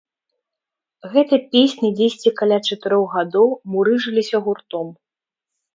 [1.15, 4.87] Гэта песня дзесьці каля чатырох гадоў мурыжылася гуртом.